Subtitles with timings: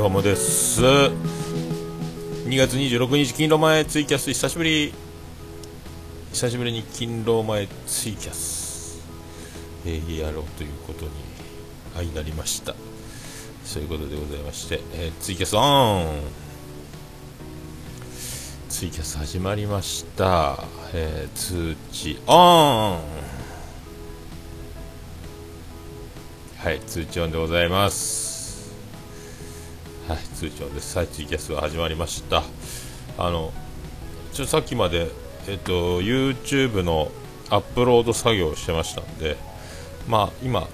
[0.00, 0.80] どうもです。
[0.82, 1.12] 2
[2.56, 4.94] 月26日勤労前ツイキャス久しぶり。
[6.32, 9.06] 久しぶりに勤労前ツイキャス、
[9.84, 11.10] えー、やろうということに
[11.94, 12.74] 相なりました。
[13.62, 16.22] そういうことでございまして、えー、ツイキャスオン。
[18.70, 20.64] ツイキャス始まりました、
[20.94, 23.00] えー、通知オン。
[26.56, 28.29] はい通知オンでございます。
[30.10, 30.98] はい、通帳です。
[30.98, 32.42] はい、ツイキャスが始まりました。
[33.16, 33.52] あの、
[34.32, 35.08] ちょさっきまで、
[35.46, 37.12] えっと、YouTube の
[37.48, 39.36] アップロード作業をしてましたんで、
[40.08, 40.66] まあ、今、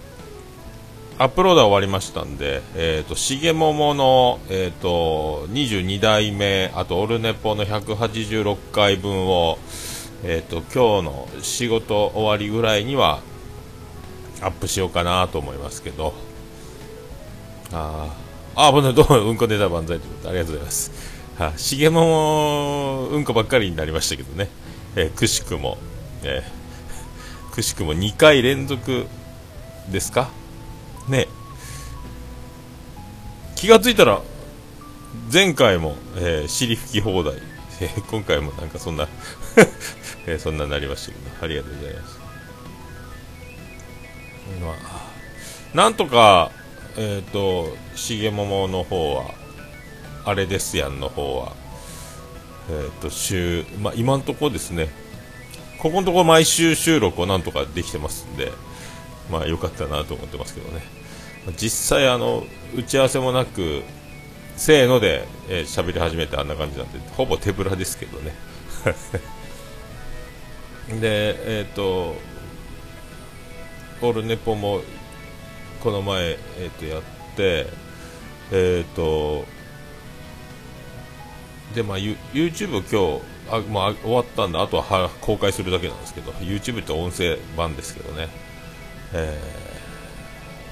[1.18, 9.59] アップロードは終わりましたんで、えっ、と、しげももの、えっ、と、22代目、あと、オルネポの186回分を、
[10.24, 13.20] えっ、と、今日の仕事終わりぐらいには、
[14.40, 16.14] アップしようかなと思いますけど、
[17.70, 18.26] ああ、
[18.59, 20.90] あ、ぼんどうも、うんこネタ万歳ということで、ありがとうございます。
[21.38, 24.48] はあ、しげもも、うんこばっかりになりましたけどね。
[24.96, 25.76] えー、くしくも、
[26.23, 29.07] えー、くしくも2回連続
[29.90, 30.30] ですか？
[31.07, 31.29] ね
[33.57, 34.23] 気がついたら、
[35.30, 37.35] 前回も、えー、尻拭き放題、
[37.82, 39.07] えー、今回もなんかそんな
[40.26, 42.18] えー、そんななりましたけど、ありがとうございます。
[44.63, 46.51] まあ、なんとか、
[46.96, 49.34] えっ、ー、と、しげももの方は、
[50.24, 51.52] あれですやんの方は、
[52.70, 54.88] えっ、ー、と、週、まあ、今んところですね、
[55.78, 58.50] ここのところ毎週収録をなんとかできてますんで、
[59.30, 60.82] まあ、よかったなと思ってますけどね。
[61.56, 63.82] 実際、あの、打ち合わせもなく、
[64.56, 68.34] せーので喋、えー、り始めてあんな感じなんで、ほぼ手ぶらですけどね。
[71.00, 72.16] で、えっ、ー、と、
[74.00, 74.80] オルネポも
[75.87, 77.02] この前、えー、とやっ
[77.36, 77.69] て、
[78.50, 79.44] えっ、ー、と
[81.76, 88.26] でまあ、YouTube 今日あ、まあ、終わったんであとは公開するだけなんですけど YouTube って音声版ですけどね、
[89.12, 89.41] え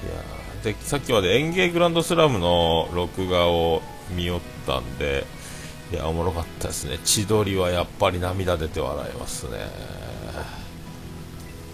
[0.03, 5.25] ー、いやでさっきまで園芸グランドスラムの録画を見よったんで
[5.93, 6.99] いやおもろかったですね。
[7.05, 9.59] 千鳥はやっぱり涙出て笑いますね。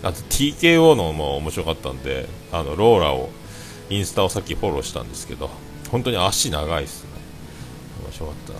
[0.03, 3.29] あと TKO のも面白かったんで、あのローラを、
[3.89, 5.49] インスタをさっきフォローしたんですけど、
[5.89, 7.09] 本当に足長いですね。
[8.03, 8.53] 面白かった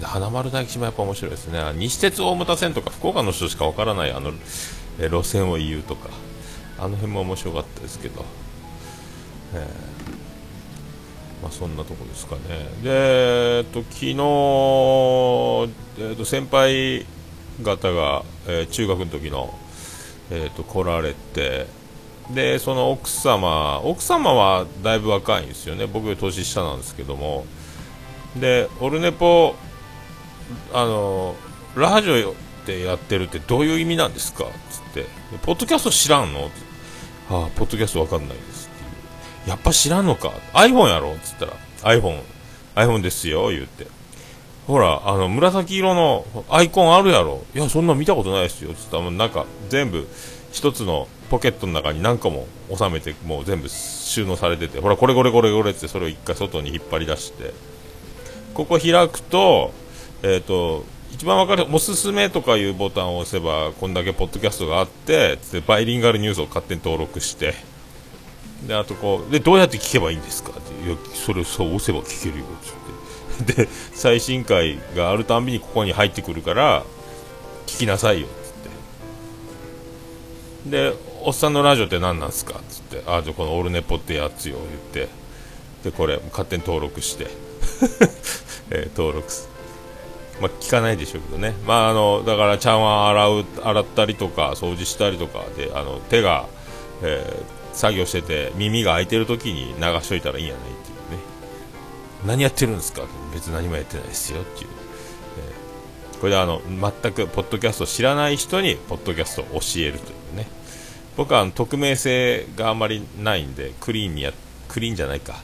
[0.00, 0.06] な。
[0.06, 1.60] 花丸大吉もやっぱ面白いですね。
[1.74, 4.32] 西鉄大牟田線とか福岡の人しかわからないあの
[5.00, 6.08] え路線を言うとか、
[6.78, 8.24] あの辺も面白かったですけど、
[9.54, 12.40] えー、まあ、そんなとこですかね。
[12.82, 14.12] で、えっと、昨日、
[16.10, 17.06] えっと、先輩
[17.62, 19.52] 方が、えー、中学の時の、
[20.30, 21.66] えーと、来られて
[22.30, 25.86] でその奥様奥様はだいぶ若いんですよね。
[25.86, 27.46] 僕より年下なんですけども。
[28.36, 29.54] でオルネポ
[30.72, 31.34] あの
[31.74, 32.34] ラジオっ
[32.66, 34.44] てやってるってどういう意味なんですか？
[34.70, 35.06] つって。
[35.42, 36.50] ポッドキャスト知らんの？
[37.30, 39.50] ああポッドキャストわかんないですっていう。
[39.50, 41.14] やっぱ知らんのか？iPhone やろ？
[41.14, 41.54] っつったら。
[41.82, 42.20] iPhone
[42.74, 43.86] iPhone ですよ言って。
[44.68, 47.42] ほら、あの、紫色のアイコンあるやろ。
[47.54, 48.74] いや、そんな見たことないですよ。
[48.74, 50.06] つったら、なんか、全部、
[50.52, 52.46] 一つのポケットの中に何個も
[52.76, 57.54] 収めて、もう全部収納されてて、ほら、これこれこれこれって、それを一回外に引っ張り出して、
[58.52, 59.72] ここ開くと、
[60.22, 67.54] えっ、ー、と、一番わかる、おすすめとかいうボタンを押せば、こんだけポッドキャストがあって、つってバイリンガルニュースを勝手に登録して、
[68.66, 72.77] で、あとこう、で、どうやって聞けばいいんですかって、いや、それそう押せば聞けるよ、つって。
[73.46, 76.84] で最新回があるたんびにここに入ってくるから
[77.66, 78.52] 聞きなさいよっつっ
[80.64, 80.70] て。
[80.70, 82.58] でおっさんのラジオって何なんすか？
[82.58, 83.02] っつって。
[83.06, 84.64] あじゃこのオルネポってやつよ言
[85.04, 85.08] って。
[85.84, 87.26] でこれ勝手に登録して。
[88.70, 89.48] えー、登録す。
[90.40, 96.46] まあ、聞かないでしょうけどね、まあ、あのだから茶碗洗う洗ったりとか掃除したりとかであの手が、
[97.02, 100.90] えー、作業してて耳が開いてる時に流しといたらいいんやないって
[102.26, 103.02] 何やってるんですか？
[103.32, 104.70] 別に何もやってないですよっていう、
[106.12, 110.46] えー、これはあの全くポッドキャストを知らない人にポッドキャストを教えるというね。
[111.16, 114.32] 僕はあの匿名性があまりないんでクリーンにや
[114.68, 115.34] クリーンじゃないか。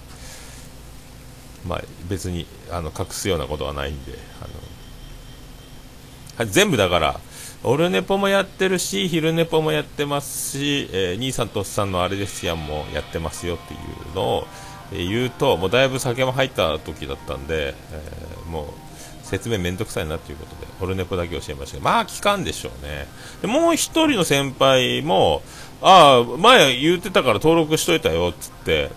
[1.66, 7.20] まあ別にあの隠すようなことはないんであの全部だから
[7.62, 13.76] オルネポもやってるし、昼ネポもやってますし、えー、兄さんとおっさんのあれですやんもやってますよってい
[14.12, 14.46] うのを、
[14.92, 23.06] 言うと、もうだいぶ酒も入った時だったんで、えー、もう説明めんどくさいなということで、オルネポだけ教えましたけど、まあ聞かんでしょうね。
[23.42, 25.42] でもう一人の先輩も、
[25.82, 28.90] ああ、前言ってたから登録しといたよ、っつって、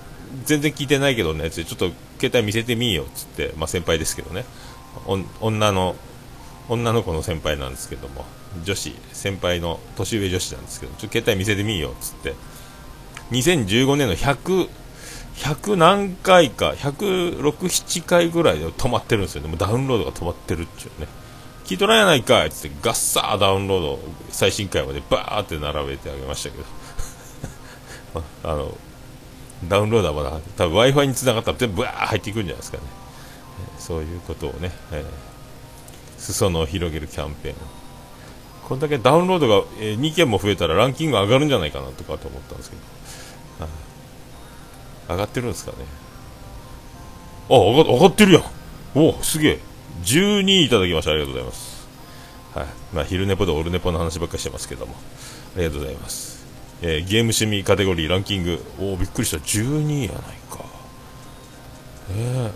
[0.45, 4.45] 全然聞いてないけどねつってちょっと携帯見せてみよっつって、まあ、先輩ですけどね
[5.39, 5.95] 女の
[6.69, 8.25] 女の子の先輩なんですけども
[8.63, 12.33] 女子先輩の年上女子なんですけどちょっと携帯見せてみよっつって
[13.31, 14.69] 2015年の100
[15.37, 19.43] 100何回か106、7回ぐらいで止まってるんですよ。
[19.43, 21.07] ねもうダウンロードが止まってるっていうね。
[21.65, 22.47] 聞いとらんやないかい。
[22.47, 23.99] っつってガッサーダウンロード
[24.29, 26.65] 最新回までバーって並べてあげましたけど。
[28.43, 28.77] あの
[29.67, 32.83] ダウンローダーまだ多分 w i f i につながったら全部バー入っていくんじゃないですかね、
[33.79, 37.55] そういうことをね、えー、裾野を広げるキャンペーン
[38.67, 42.81] こんだけダウンロードが、えー、2件も増えたらランキング上がるんじゃないかなとかと思ったんですけど、
[45.07, 45.77] 上がってるんですかね。
[47.49, 48.43] あ上が上がってるやん。
[48.95, 49.59] おすげえ。
[50.03, 51.11] 12いただきました。
[51.11, 51.87] ありがとうございます。
[52.53, 52.67] はい。
[52.93, 54.95] まあ、昼寝ぽでオルネポの話ばっかりしてますけども。
[55.55, 56.45] ありがとうございます。
[56.81, 58.63] えー、ゲーム趣味カテゴリーランキング。
[58.79, 59.37] おおびっくりした。
[59.37, 60.65] 12位やないか。
[62.11, 62.51] えー、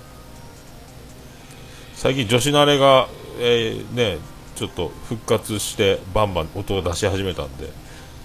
[1.96, 3.08] 最近女子慣れが、
[3.40, 4.18] えー、ね
[4.56, 7.81] ちょっと復活してバンバン音を出し始めたんで。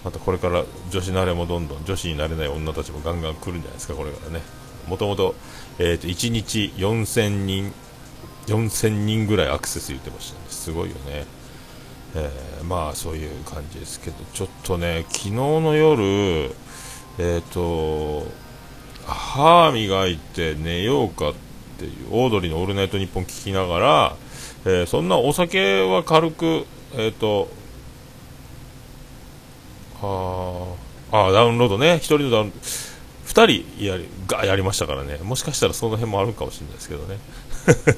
[0.07, 4.41] またこれから女子慣れもどんどん女子になれない女たちもガンガン来るんじゃないですかこれからね。
[4.87, 5.35] もともと,、
[5.81, 7.73] えーと、1日4000人
[8.47, 10.45] 4000人ぐらいアクセス言ってましたね。
[10.49, 11.25] すごいよね。
[12.15, 18.29] えー、まあそういう感じですけどちょっとね昨日の夜えっ、ー、と
[19.07, 21.35] 歯磨いて寝ようかっ
[21.79, 24.17] ていうオードリーの「オールナイトニッポン」聞きながら、
[24.67, 26.65] えー、そんなお酒は軽く
[26.95, 27.49] えっ、と
[31.13, 31.95] ああダウンロードね。
[31.95, 32.53] 1人のダウン
[33.27, 35.19] 2人やりがやりましたからね。
[35.23, 37.19] もしかしたらその辺もあるかもしれないですけどね。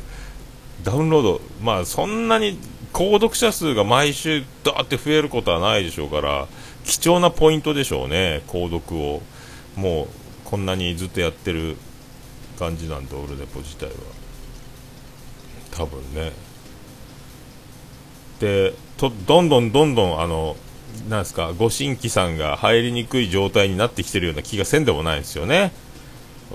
[0.85, 2.59] ダウンロードまあそんなに
[2.93, 6.47] 購読者数が毎週だーって増えることはないでしょうから
[6.85, 8.43] 貴重なポイントでしょうね。
[8.47, 9.23] 購読を。
[9.77, 10.09] もう
[10.45, 11.77] こんなにずっとやってる
[12.59, 13.93] 感じなんでオルネポ自体は。
[15.71, 16.33] 多分ね。
[18.41, 20.57] でとどんどんどんどんあの
[21.09, 25.73] なんですかご新規さんが入りにくい状態になってきてるような気がせんでもないですよね。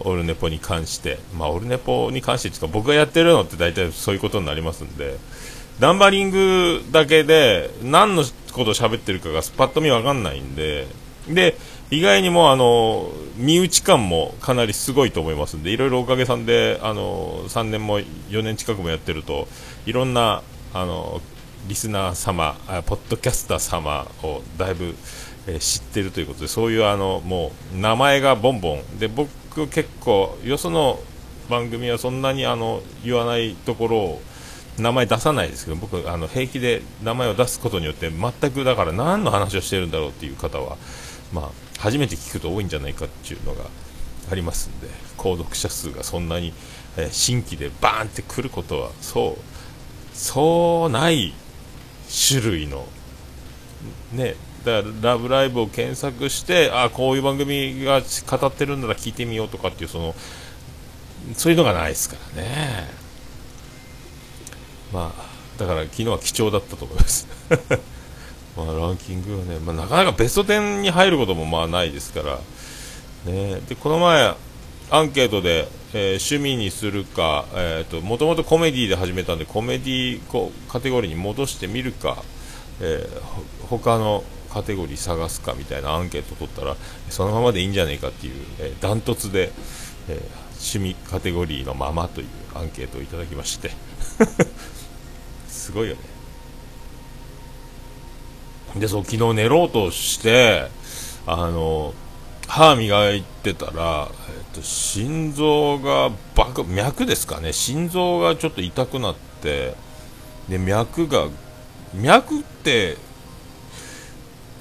[0.04, 1.20] オルネポに関して。
[1.38, 5.18] まあオルネポに関していうか僕がやってるのって大体そういうことになりますんで。
[5.80, 10.88] ナンバリングだけで何のことを喋ってるかがパッと見わかんないんで、
[11.28, 11.58] で、
[11.90, 19.48] 意外にもあの、身内感もかなりすごいと思いますんで、いろいろおかげさんで、あの、3年も4年近くもやってると、
[19.86, 20.44] いろんな、
[20.74, 21.22] あの、
[21.68, 22.56] リスナー様、
[22.86, 24.96] ポッドキャスター様をだいぶ、
[25.48, 29.00] えー、知ってるということで、そういうあの、もう、名前がボンボン。
[29.00, 31.00] で、僕結構、よその
[31.50, 34.22] 番組はそんなにあの、言わないところを、
[34.80, 40.78] 名前出さないですけど僕あの平気で名前を出すことによって全くだから何の話をしてるんだろうっていう方は、
[41.32, 41.50] まあ、
[41.80, 43.66] 初めて聞くと多いんじゃないかっていうのが
[44.32, 46.54] ありますんで購読者数がそんなに、
[46.98, 51.34] えー、新規でバーンってくることはそうそうない
[52.30, 52.88] 種類の
[54.14, 54.36] ね
[54.66, 60.16] だから「ラブライブ!」を検索してあこういう番組が語ってるんなら聞いてみようとかっていうその
[61.36, 63.04] そういうのがないですからね。
[64.94, 65.24] まあ、
[65.58, 67.28] だから昨日は貴重だったと思います
[68.56, 72.40] まあ、ランキングはね、まあ、なかなかベスト10に入ることもまあないですから、
[73.26, 74.36] ね、でこの前、
[74.92, 82.24] アンケートで、えー、趣味にするか、えーと、もともとコメディで始めたんでコメディこカテゴリーに戻してみるか、
[82.82, 86.76] えー、他のカテゴリー探すかみたいなアンケート取ったら
[87.10, 89.52] そのままでいいんじゃないかっていう、えー、ダントツで、
[90.10, 93.72] えー、趣味カテゴリーのままというアンケートをいただきまして。
[95.48, 96.02] すごいよね。
[98.76, 100.68] でそう昨日寝ろうとして
[101.28, 101.94] あの
[102.48, 107.54] 歯磨いてたら、えっと、心臓がバク脈ですかね。
[107.54, 109.76] 心臓がちょっと痛くなって
[110.50, 111.28] で脈が
[111.94, 112.98] 脈って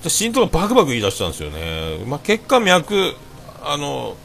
[0.07, 3.15] 心臓がバクバク言い出したんですよね、まあ、結果脈
[3.63, 4.17] あの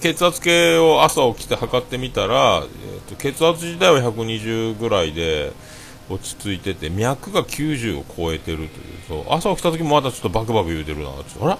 [0.00, 5.52] 血圧計を朝起きて測ってみたら、えーと、血圧自体は120ぐらいで
[6.10, 8.68] 落ち着いてて脈が90を超えてるという。
[9.08, 11.58] そう朝起きた時もまだちょっとバクバク言うてるなあら？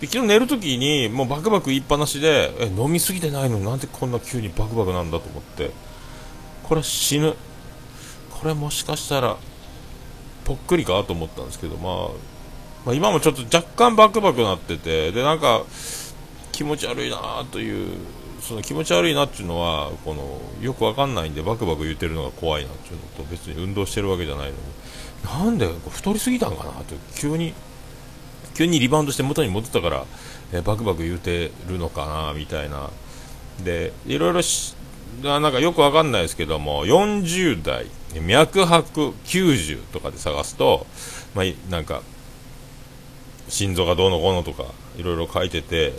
[0.00, 3.58] で昨日寝る時にもうバクバク言いっぱなしでえ飲みすぎてないの？
[3.58, 5.70] になんでこんな急にバクバクなんだと思って。
[6.64, 7.34] これ死ぬ。
[8.28, 9.36] これもしかしたら
[10.44, 11.92] ぽっくりかと思ったんですけど、まあ、
[12.84, 15.62] まあ、今もちょっと若干バクバクなっててでなんか
[16.52, 17.96] 気持ち悪いなという
[18.40, 24.56] その気持ち悪いなっていうのはこのよくわかんないんでバクバク言ってるのが怖いなっていうのと別に運動してるわけじゃないのに。
[25.24, 27.54] なんで太りすぎたんかなと急に
[28.56, 30.04] 急にリバウンドして元に戻ったから、
[30.52, 32.90] えバクバク言うてるのかなみたいな。
[33.62, 34.40] でいろいろ
[35.22, 37.86] なんかよくわかんないですけども40代
[38.20, 40.86] 脈拍90とかで探すと、
[41.34, 42.02] まあ、なんか
[43.48, 44.64] 心臓がどうのこうのとか
[44.98, 45.94] いろいろ書いてて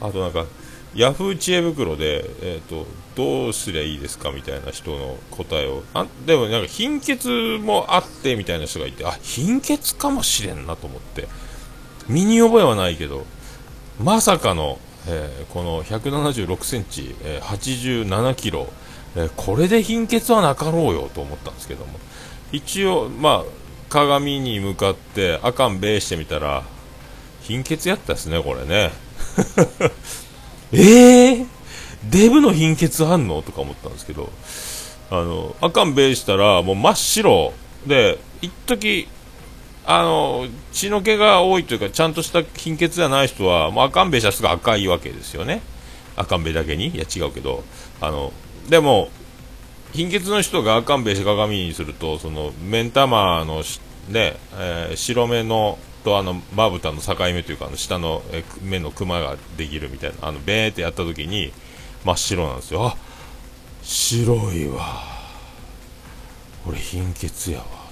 [0.00, 0.46] あとなんか
[0.94, 7.28] ヤフー知恵袋で、えーと、どうすりゃいいですかみたいな人の答えをあでもなんか貧血
[7.60, 11.28] もあってみたいな人がいてあ貧血かもしれんなと思って。
[12.08, 13.26] 身に覚えはないけど
[14.00, 18.68] まさかの、えー、この176センチ、えー、87キロ、
[19.16, 21.98] えー、これで貧血はなかろうよと思ったんですけども。
[22.50, 23.44] 一応まあ
[23.90, 26.62] 鏡に向かってあかんべーしてみたら
[27.42, 28.90] 貧血やったですねこれね。
[30.72, 31.46] えー、
[32.10, 33.42] デブの貧血あんの？
[33.42, 34.30] とか思ったんですけど、
[35.10, 37.54] あの、あかんべいしたら、もう真っ白。
[37.86, 39.08] で、一時
[39.90, 45.62] あの、血の気が多いというか、ちゃんとした貧血じゃない人は、もうあかんべいしたらすぐ赤いわけですよね。
[46.14, 46.88] あかんべいだけに。
[46.88, 47.64] いや、違うけど、
[48.02, 48.34] あの、
[48.68, 49.08] でも、
[49.94, 53.62] 貧血の人があかんべいして鏡にすると、その、目ん玉の
[54.10, 58.22] ね、えー、白目のとあのまぶたの境目というかあの下の
[58.62, 61.52] 目のクマができるみたいなあのベーってやった時に
[62.04, 62.86] 真っ白なんですよ。
[62.86, 62.96] あ
[63.82, 65.02] 白いわ。
[66.66, 67.87] 俺貧血やわ。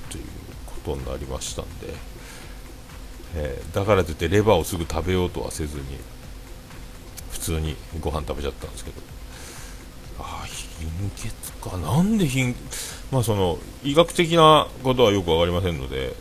[0.87, 1.93] ことになりましたんで、
[3.35, 5.85] えー、だからといってレバーをすぐ食べようとはせずに
[7.33, 9.02] 普通にご飯食べちゃったんですけど。
[10.19, 10.47] あ
[10.78, 11.76] 貧血か。
[11.76, 12.55] なんで貧
[13.11, 16.14] まあその医学的なことはよく分かりませんので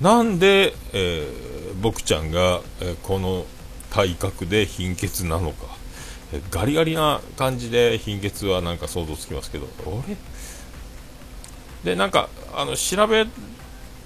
[0.00, 3.46] なんで、えー、僕ちゃんが、えー、この
[3.90, 5.66] 体格で貧血なのか、
[6.32, 9.66] えー、ガリガリな感じで貧血はなんか想像つきますけど。
[9.86, 10.16] 俺
[11.84, 13.26] でなんかあの調べ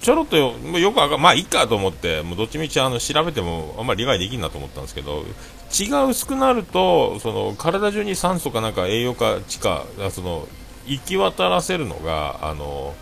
[0.01, 5.25] ちょろっとよよくわかまあいいかと思ってもうどっちみちあの調べてもあんまり理解できんなと思ったんですけど
[5.69, 10.47] 血が薄くなるとその体中に酸素かなんか栄養か地下その
[10.85, 12.95] 行き渡らせるのがあの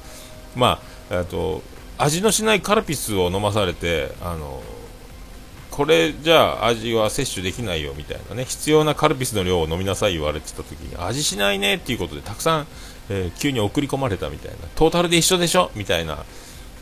[0.55, 0.79] ま
[1.11, 1.61] あえっと
[1.99, 4.61] 味のしないカルピスを飲まされてあの
[5.71, 12.67] これじゃあ味は摂取できないよみたいなね必要なカルピスの量を飲みなさい言われてた時に味しないねっていうことでたくさん、
[13.09, 16.25] えー、急に送り込まれたみたいなトータルで一緒でしょみたいな、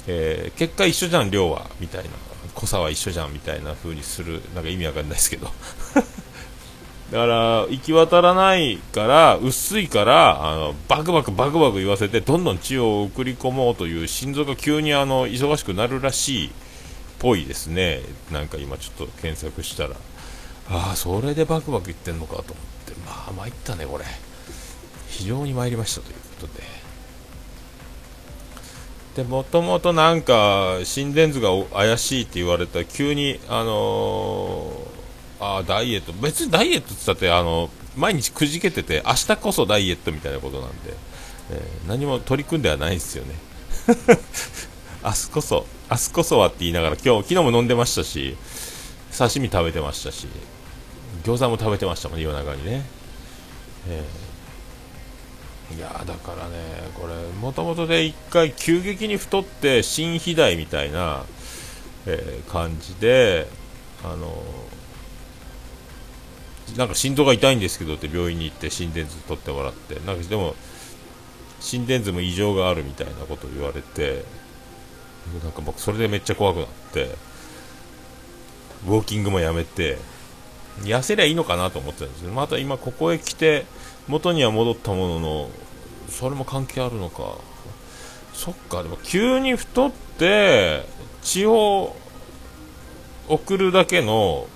[0.08, 2.10] えー、結果一緒じゃん量はみたいな。
[2.56, 5.52] 濃さは一緒じゃんみたいな風にするなんか意味わかんないですけど。
[7.12, 16.52] だから行き渡らないから薄いからあのバクバクバクバク言わせてどんどん血を送り込もうという心臓が急にあの忙しくなるらしいっ
[17.20, 18.02] ぽいですね。
[18.32, 19.92] なんか今ちょっと検索したら。
[20.68, 22.94] ああそれでバクバクいってんのかと思って。
[23.06, 24.06] まあ参ったねこれ。
[25.10, 26.75] 非常に参りましたということで。
[29.16, 34.96] でもともとなんか心電図が怪しいって言われた急にあのー
[35.40, 36.14] あダイエット。
[36.14, 40.94] 別にダイエットって言ったってあの毎日くじけてて明日こそダイエットみたいなことなんで、
[41.52, 43.36] えー、何も取り組んではないですよね。
[45.04, 48.36] 明日こそ明日こそはって言いながら今日昨日も飲んでましたし
[49.16, 50.28] 刺身食べてましたし
[51.24, 52.84] 餃子も食べてましたもん夜中にね、
[53.88, 54.25] えー、
[55.74, 56.56] いやだからね
[56.94, 61.24] これもともとで一回急激に太って心肥大みたいな、
[62.06, 63.48] えー、感じで
[64.04, 64.44] あの
[66.78, 70.56] なんか心臓が痛いんですけどって病院に行って心電図取ってもらってなんかでも
[71.60, 74.24] 心電図も異常があるみたいなことを言われて
[75.44, 77.16] なんか僕それでめっちゃ怖くなって
[78.86, 79.98] ウォーキングもやめて
[80.82, 83.66] 痩せりゃいいのかなと思ってたんですけどまた今ここへ来て
[84.08, 85.50] 元には戻ったものの
[86.10, 87.38] それも関係あるのか。
[88.34, 90.86] そっかでも急に太って
[91.22, 91.96] 血を
[93.30, 94.48] 送るだけの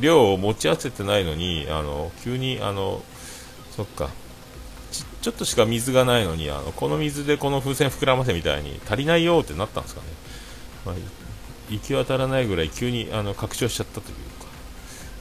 [0.00, 3.02] 量を持ち合わせてないのにあの急にあの
[3.72, 4.10] そっか。
[5.20, 10.06] ちょっとしか水がないのにあのこの水でこの風船膨らませみたいに足りないよってなったんですかね、
[10.86, 10.94] まあ、
[11.68, 14.48] 行き渡らないぐらい急にあの拡張しちゃったというか。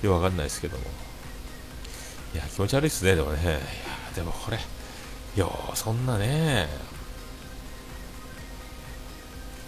[0.04, 0.84] よくわかんないですけども。
[2.38, 3.42] や気持ち悪いですねでもね。
[3.44, 3.60] いや
[4.16, 4.58] でもこれ
[5.36, 6.68] よそんなね。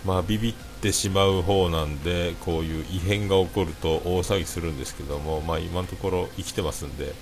[0.05, 7.13] まあビビってしまう方なんでこういう異変が起こると大騒ぎするんですけども、まあ、今のところ生きてますんで、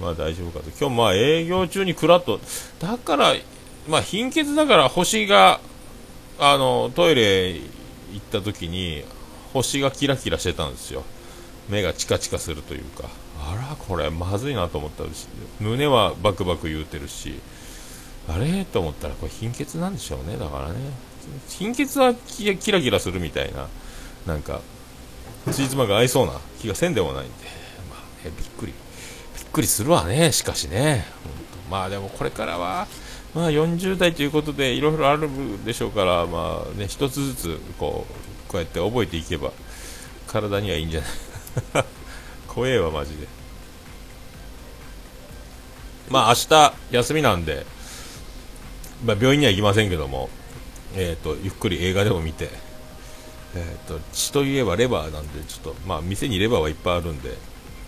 [0.00, 0.70] まあ、大丈夫かと。
[0.70, 2.40] 今日まあ営業中にクラッと
[2.78, 3.34] だから、
[3.88, 5.60] まあ、貧血だから星が
[6.38, 7.62] あのトイレ行
[8.16, 9.04] った時に
[9.52, 11.02] 星がキラキラしてたんですよ。
[11.68, 13.08] 目がチカチカするというか。
[13.42, 15.26] あらこれまずいなと思ったし
[15.60, 17.40] 胸はバクバク言うてるし。
[18.28, 18.64] あれ？
[18.64, 20.74] と思ったらこれ貧血なんでしょうねだからね。
[21.48, 23.66] 貧血はキラキラするみたいな。
[24.26, 24.60] なんか
[25.50, 27.32] ついつまが合いそうな気がせんでもないんで、
[27.88, 28.72] まあ、えびっくり。
[28.72, 31.06] びっくりするわねしかしね。
[31.70, 32.86] まあでもこれからは
[33.34, 35.28] まあ40代ということでいろいろある
[35.64, 39.50] でしょうからまあね一つずつこうこうやって覚えていけば
[40.28, 41.00] 体にはいいんじゃ
[41.74, 41.84] ない？
[42.60, 43.26] 怖えわマジで。
[46.10, 47.64] まあ明日休みなんで、
[49.02, 50.28] まあ、病院には行きませんけども、
[50.94, 52.50] えーと、ゆっくり映画でも見て、
[53.54, 57.30] えーと、血といえばレバーなんでちょっと、まあ、店にレバーはいっぱいあるんで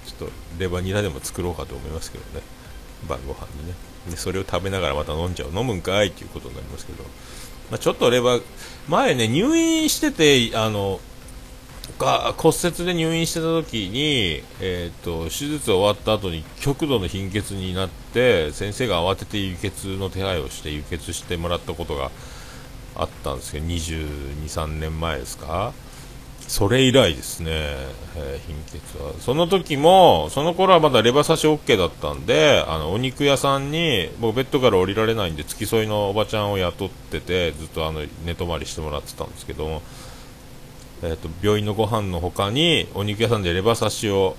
[0.06, 2.40] ちょっとレバニラでも作ろうかと思いますけどね。
[3.06, 3.74] 晩ご飯にね。
[4.08, 5.48] でそれを食べながらまた飲んじゃう。
[5.54, 7.02] 飲むんかいっていうことになりますけど、
[7.70, 8.42] まあ、ちょっとレバー
[8.88, 10.98] 前ね入院しててあの
[11.98, 22.10] が骨折で入院してた時に、えーと、手術終わった後に極度の貧血になって先生が慌てて輸血の手配をして輸血してもらったことが
[22.94, 25.72] あったんですけど22、3年前ですか。
[26.48, 27.50] それ以来ですね、
[28.16, 29.14] えー、貧血は。
[29.20, 39.82] その時もその頃はまだレバ刺し OK だったんであのお肉屋さんに僕ベッドから降りられないんで付き添いのおばちゃんを雇っててずっとあの寝泊まりしてもらってたんですけども
[41.04, 44.36] えーと、病院のご飯の他にお肉屋さんでレバ刺しを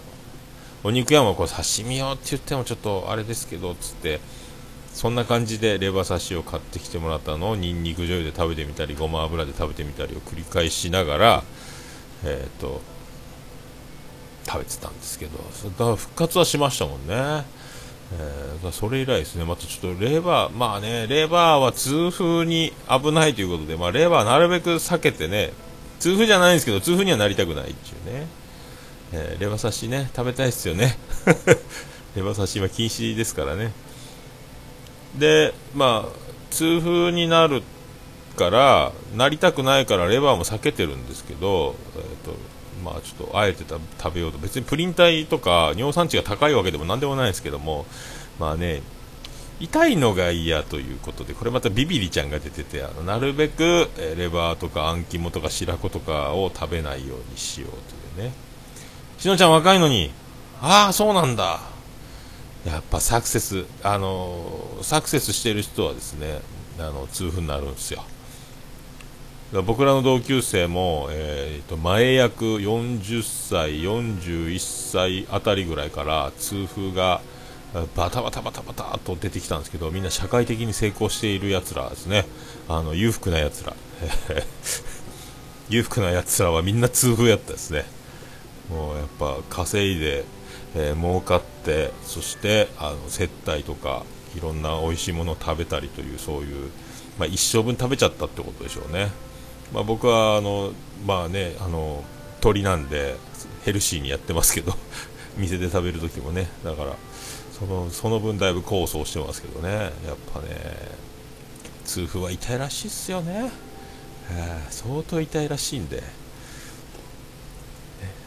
[0.83, 4.19] お肉屋もこう刺身よって言ってもちょっとあれですけどつって
[4.93, 11.43] そんな感じでレバ刺しを買ってきてもらったのをニンニク醤油で食べてみたりごま油で食べてみたりを繰り返しながら、
[12.23, 12.81] えーと、
[14.45, 17.43] 食べてたんですけどだから復活はしましたもんね、
[18.13, 19.43] えー、それ以来ですね。
[19.45, 25.51] またちょっとレバーまあねレバーは痛風に危ないということで、まあ、レバーなるべく避けてね
[25.99, 28.27] 痛風じゃないんですけど痛風にはなりたくないっていうね、
[29.13, 30.09] えー、レバ刺しね。
[30.15, 30.97] 食べたいですよね。
[32.15, 33.71] レバ刺しは禁止ですからね。
[35.17, 37.63] でまあ痛風になる
[38.35, 42.35] からなりたくないからレバーも避けてるんですけど、えーと
[42.83, 44.37] まあ、ちょっとあえて食べようと。
[44.39, 47.85] 別にプリン体とか尿酸値が高いわけでも何でもないですけども
[48.39, 48.81] まあね
[49.59, 57.71] 痛いのが嫌ということでこれまたビビリちゃんが出ててあのなるべく、レバーとかあん肝とか白子とかを食べないようにしよう
[58.15, 58.33] というね。
[59.17, 60.11] しのちゃん若いのに
[60.61, 61.59] ああそうなんだ。
[62.65, 66.39] やっぱサクセスあのサクセスしてる人はですね
[66.79, 68.03] あの痛風になるんですよ。
[69.61, 77.21] 僕らの同級生も、えーと、前役40歳、41歳あたりぐらいから痛風が
[77.95, 82.25] バタバタバタバタと出てきたんですけどみんな社会的に成功しているやつらですね。
[82.69, 83.75] あの裕福なやつら。
[85.69, 87.85] 裕福なやつ らはみんな痛風やったですね。
[88.69, 90.23] もうやっぱ稼いで、
[90.75, 94.03] えー、儲かってそしてあの接待とか
[94.37, 96.69] いろんな美味しいものを食べたりというそういう、
[97.19, 99.11] まあ、一生分食べちゃったってことでしょうね、
[99.73, 100.71] まあ、僕はあの
[101.05, 102.03] まあねあの
[102.39, 103.15] 鳥なんで
[103.65, 104.73] ヘルシーにやってますけど
[105.37, 106.47] 店で食べる時もね。
[106.63, 106.95] だから
[107.57, 109.69] そのその分だいぶ構想してますけどね。
[109.69, 109.91] やっ
[110.33, 110.47] ぱね
[111.85, 113.51] 痛風は痛いらしいっすよね、
[114.31, 116.01] えー、相当痛いらしいんで。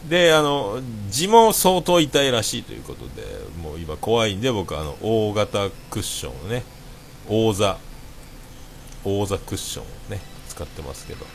[0.07, 3.23] であの字も相当痛いらしいということで
[3.61, 6.63] もう今怖いんで僕あの大型クッションをね
[7.27, 7.77] 大座
[9.03, 11.25] 大座クッションをね使ってますけど。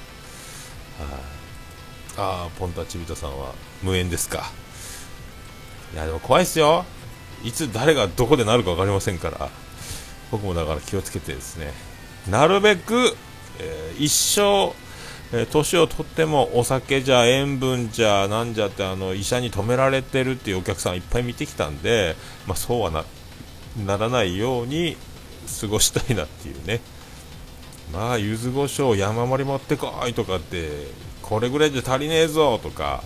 [2.16, 4.50] ああポンタチビタさんは無縁ですか。
[5.94, 6.84] いやでも怖いっすよ。
[7.44, 9.50] いつ誰がどこでなるか分かりませんから
[10.30, 11.72] 僕もだから気をつけてですね。
[12.30, 13.16] なるべく、
[13.58, 14.74] えー、一生、
[15.36, 23.04] えー、をとってもお酒じゃ塩分じゃなんじゃってあの医者に止められてるっていうお客さんいっぱい見てきたんで、まあ、そうはな
[23.84, 24.96] ならないように
[25.60, 26.80] 過ごしたいなっていうね。
[27.92, 30.86] まあ柚子胡椒山盛り持ってこいとかって
[31.20, 33.04] これぐらいじゃ足りねえぞとか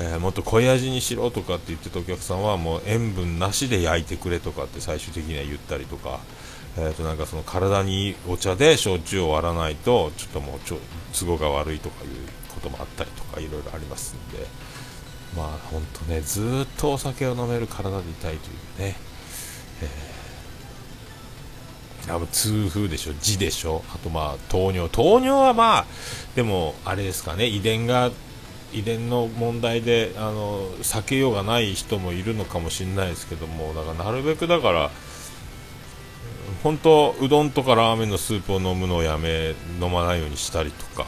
[0.00, 6.20] えー、もっと濃い味にしろとかって言ってたお客さんはもう塩分なしで焼いてくれとかって最終的には言ったりとか、
[6.76, 10.78] えー、となんかその体にお茶で焼酎を割らないとちょっともうちょ
[11.18, 12.10] 都合が悪いとかいう
[12.54, 14.46] こともあったりとかいろいろありますんで
[15.36, 16.44] まあ本当ねずっ
[16.78, 18.96] とお酒を飲める体でいたいというね、
[19.82, 25.86] えー、痛風でしょ、痔でしょ、あとまあ糖尿、糖尿はまあ
[26.36, 28.12] でもあれですかね遺伝が
[28.72, 34.90] 遺伝の問題であの避けようがない人もいるのかもしれないですけどもだからなるべくだから
[36.62, 41.06] 本当うどんとかラーメンのスープを飲むのをやめ飲まないようにしたりとか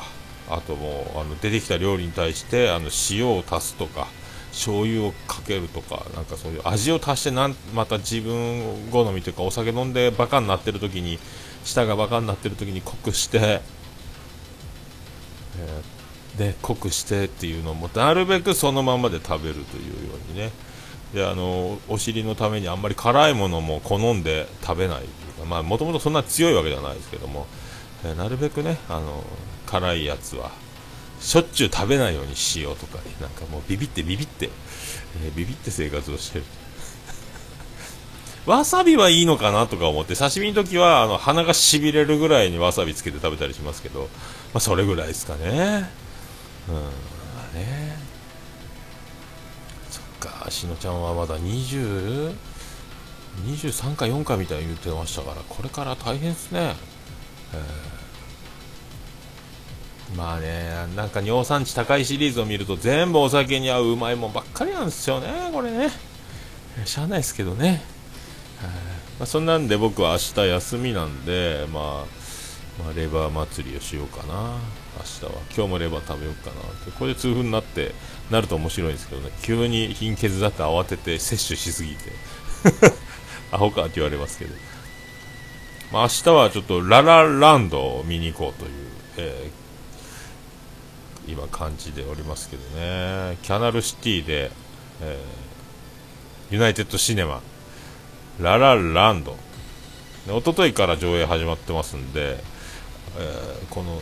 [0.49, 4.09] あともうあの出てきた料理に対してあの塩を足すとか
[4.51, 11.19] 醤油をかけるとかなんかそういう味を足してなんまた自分好みというかお酒飲んでバカになってる時に
[11.65, 16.00] 舌がバカになってる時に濃くして、えー
[16.39, 20.51] で濃くしてっていうのもなるべくそのままで食べるというようにね、
[21.15, 25.03] であのお尻のためにあんまり辛いものも好んで食べない
[25.47, 27.47] まもともとそんな強いわけではないですけども、
[28.05, 29.25] えなるべくねあの
[29.67, 30.51] 辛いやつは
[31.21, 34.51] しょっちゅう食べないようにしようとかねなんかもうビビってビビって、
[35.25, 36.45] えー、ビビって生活をしてる。
[38.47, 44.09] わさびはいいのかなとか思って刺身の時はあの鼻がしびれるぐらいにわさびつけて食べたりしますけど、
[44.55, 45.91] まあ、それぐらいですかね。
[46.69, 46.75] うん。
[46.75, 46.81] ま
[47.53, 47.97] あね。
[49.91, 52.35] そっかしのちゃんはまだ20
[53.47, 56.75] 23か4かみたいに言ってましたからこれから大変ですね、
[57.55, 65.91] えー、まあねなんか尿酸値高いシリーズを見ると全部お酒に合ううまいもんばっかりなんですよねこれね。
[66.85, 67.83] しゃあないですけどね、
[68.63, 68.69] えー、
[69.19, 72.20] まあ、そんなんで僕は明日休みなんで、まあ、
[72.85, 74.57] まあ、レバー祭りをしようかな。
[74.97, 75.31] 明日は。
[75.55, 76.61] 今日もレバー食べようかな。
[76.61, 77.93] ってこれで痛風になって
[78.31, 79.31] なると面白いんですけどね。
[79.43, 82.13] 急に貧血だって慌てて摂取しすぎて。
[83.53, 84.55] アホかって言われますけど、
[85.93, 88.71] まあ、明日はちょっとララランドを見に行こうという、
[89.17, 93.39] えー、今感じでおりますけどね。
[93.43, 94.51] キャナルシティで、
[95.03, 97.43] えー、ユナイテッドシネマ。
[98.41, 99.37] ララランド。
[100.27, 102.43] 一昨日から上映始まってますんで、
[103.19, 104.01] えー、この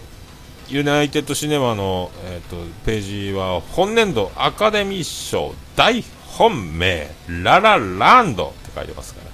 [0.69, 9.31] ユナイテッドシネマの、えーと、ページは本年度アカデミー賞大本命ララランドって書いてますから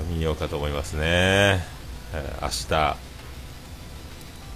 [0.00, 3.06] これ見ようかと思いますね、えー、明日。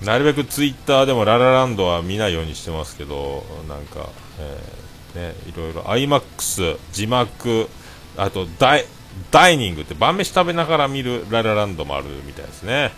[0.05, 7.69] なるべくツイッターでもララランドは見ないようにしてますけどなんか、えー、ね、いろいろ iMAX 字幕
[8.17, 8.87] あとダイ
[9.31, 12.93] ダイニングって晩飯食べながら見るララランドもあるみたいですね、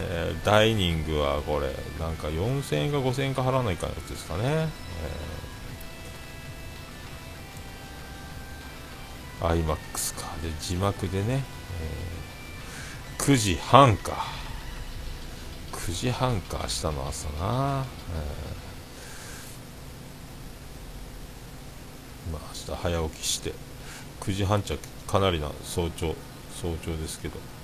[0.00, 4.68] えー、ダイニングはこれなんか4000円か5000円か払わないかのやつですかね、
[9.40, 10.28] えー、iMAX か。
[10.42, 11.42] で字幕でね
[11.80, 14.24] えー、9時半か。
[15.72, 17.84] 9時半か明日の朝な、
[18.14, 23.52] えー、まあ明日早起きして。
[24.20, 26.14] 9時半ちゃかなりな早朝
[26.60, 27.57] 早朝ですけど。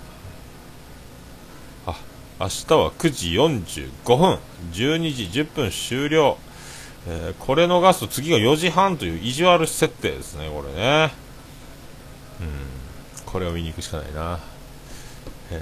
[2.40, 4.38] 明日は9時45分
[4.72, 6.36] 12時10分終了。
[7.06, 11.12] えー、これ逃すと次が4時半という意地悪設定ですね、これね。
[12.40, 12.74] うん
[13.26, 14.38] これを見に行くしかないな、
[15.50, 15.60] え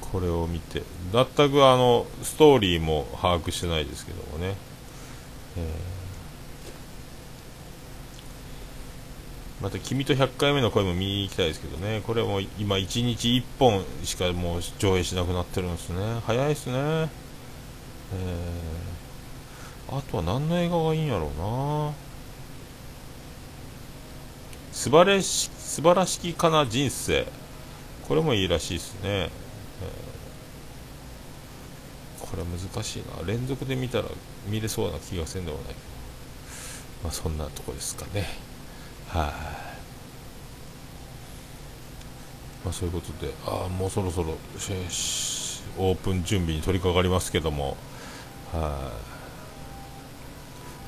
[0.00, 0.82] ー、これを見て。
[1.12, 4.54] 全くあのストーリーも把握してないですけどもね、
[5.56, 5.93] えー、
[9.64, 12.02] また「君と100回目の声」も見に行きたいですけどね。
[12.06, 16.20] これも今1日1本しかもう上映しなくなってるんですね。
[16.26, 16.74] 早いですね。
[16.76, 21.92] えー、あとは何の映画がいいんやろうな。
[24.70, 27.26] 素晴らし素晴らしきかな人生。
[28.06, 33.26] これもいいらしいですね、えー、これ難しいな。
[33.26, 34.08] 連続で見たら
[34.46, 35.74] 見れそうな気がせんでもない
[37.02, 38.26] まあそんなとこですかね、
[39.14, 39.32] ま
[42.70, 44.36] あ、そういうことであもうそろそろ
[45.78, 47.76] オープン準備に取り掛かりますけども。
[48.52, 49.14] はい。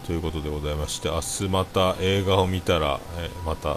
[0.06, 3.76] ということでございまして明日また映画を見たら、えまた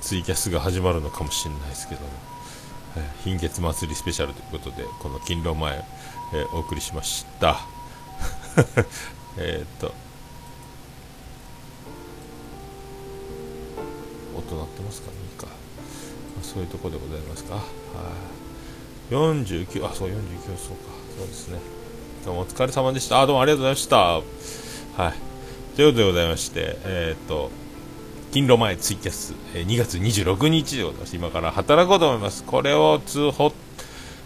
[0.00, 2.06] ツイキャスが始まるのかもしれないですけども、
[2.96, 5.84] え貧血祭りスペシャルということでこの勤労前、
[6.32, 7.58] えお送りしました。
[9.36, 9.92] えっと
[15.00, 15.10] 音鳴ってますか？
[15.10, 15.52] いいか、ま
[16.42, 17.54] あ、そういうところでございますか？
[17.54, 17.62] は
[19.10, 20.12] い、49あそう49
[20.56, 20.92] そうか。
[21.16, 21.58] そうですね。
[22.24, 23.20] どうもお疲れ様でした。
[23.20, 23.96] あどうもありがとうございました。
[23.96, 24.20] は
[25.10, 25.14] い。
[25.76, 27.50] ということでございまして、えー、っと、
[28.30, 31.16] 勤労前ツイキャス、えー、2月26日でございます。
[31.16, 32.44] 今から働こうと思います。
[32.44, 33.52] これを通報、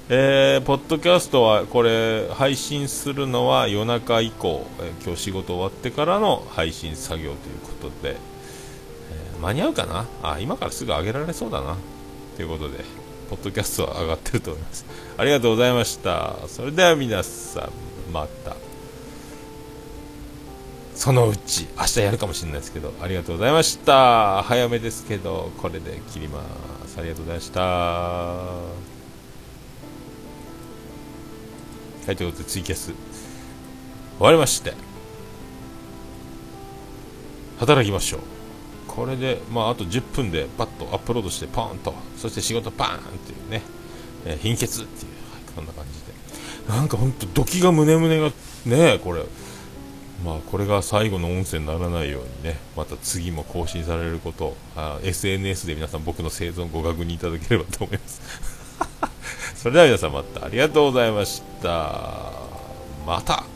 [0.08, 8.16] えー、ポッドキャストはこれ配信するのは夜中以降、えー、今日仕事終わってからの配信作業ということで、
[9.46, 10.06] 間に合うかな？
[10.24, 11.76] あ、今からすぐ上げられそうだな。
[12.34, 12.84] ということで、
[13.30, 14.84] ポッドキャストは上がってると思います。
[15.16, 16.34] ありがとうございました。
[16.48, 18.56] それでは皆さん、また。
[20.96, 26.42] そのうち明日やるかもしれないですけどありがとうございました早めですけどこれで切りま
[26.88, 28.66] すありがとうございましたは
[32.08, 32.94] いということでツイキャス終
[34.20, 34.72] わりまして
[37.58, 38.35] 働きましょう
[38.96, 41.94] これでまああと10分でパッとアップロードしてポーンと。
[42.16, 43.62] そして仕事パーンっていうね、
[44.24, 46.72] えー、貧血っていう、はい、こんな感じで。
[46.72, 48.32] なんかほんとドキが胸胸が
[48.64, 49.22] ねこれ。
[50.24, 58.22] まあこれが最後の音声にならないようにねまた次も更新されることをあ SNS で皆さん僕の生存をご確認いただければと思います。
[59.56, 62.32] それでは皆さんまたありがとうございました。
[63.06, 63.55] また。